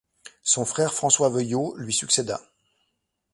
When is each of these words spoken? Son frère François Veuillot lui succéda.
Son 0.41 0.65
frère 0.65 0.95
François 0.95 1.29
Veuillot 1.29 1.75
lui 1.77 1.93
succéda. 1.93 2.41